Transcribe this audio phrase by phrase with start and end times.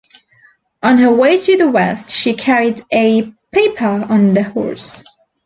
[0.81, 5.03] On her way to the west, she carried a "pipa" on the horse.